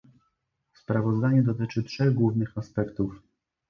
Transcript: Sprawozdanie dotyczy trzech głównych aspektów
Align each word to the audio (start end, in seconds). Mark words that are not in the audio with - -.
Sprawozdanie 0.73 1.43
dotyczy 1.43 1.83
trzech 1.83 2.13
głównych 2.13 2.57
aspektów 2.57 3.21